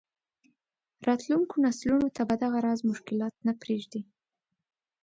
راتلونکو 1.07 1.55
نسلونو 1.65 2.07
ته 2.15 2.21
به 2.27 2.35
دغه 2.43 2.59
راز 2.65 2.79
مشکلات 2.91 3.33
نه 3.47 3.53
پرېږدي. 3.61 4.01